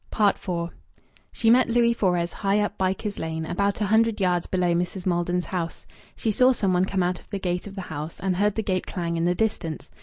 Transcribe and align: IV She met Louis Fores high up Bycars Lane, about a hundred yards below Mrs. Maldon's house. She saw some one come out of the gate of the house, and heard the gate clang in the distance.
IV 0.19 0.49
She 1.31 1.51
met 1.51 1.69
Louis 1.69 1.93
Fores 1.93 2.33
high 2.33 2.59
up 2.59 2.75
Bycars 2.75 3.19
Lane, 3.19 3.45
about 3.45 3.81
a 3.81 3.85
hundred 3.85 4.19
yards 4.19 4.47
below 4.47 4.73
Mrs. 4.73 5.05
Maldon's 5.05 5.45
house. 5.45 5.85
She 6.15 6.31
saw 6.31 6.53
some 6.53 6.73
one 6.73 6.85
come 6.85 7.03
out 7.03 7.19
of 7.19 7.29
the 7.29 7.37
gate 7.37 7.67
of 7.67 7.75
the 7.75 7.81
house, 7.81 8.19
and 8.19 8.37
heard 8.37 8.55
the 8.55 8.63
gate 8.63 8.87
clang 8.87 9.15
in 9.15 9.25
the 9.25 9.35
distance. 9.35 9.91